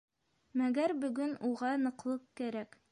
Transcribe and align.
Мәгәр 0.61 0.95
бөгөн 1.03 1.37
уға 1.51 1.71
ныҡлыҡ 1.87 2.27
кәрәк. 2.43 2.79